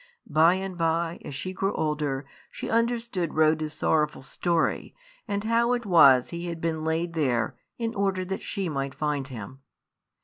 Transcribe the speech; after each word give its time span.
By 0.25 0.55
and 0.55 0.79
by, 0.79 1.21
as 1.23 1.35
she 1.35 1.53
grew 1.53 1.73
older, 1.75 2.25
she 2.49 2.71
understood 2.71 3.35
Rhoda's 3.35 3.73
sorrowful 3.73 4.23
story, 4.23 4.95
and 5.27 5.43
how 5.43 5.73
it 5.73 5.85
was 5.85 6.31
he 6.31 6.47
had 6.47 6.59
been 6.59 6.83
laid 6.83 7.13
there 7.13 7.55
in 7.77 7.93
order 7.93 8.25
that 8.25 8.41
she 8.41 8.67
might 8.67 8.95
find 8.95 9.27
him. 9.27 9.59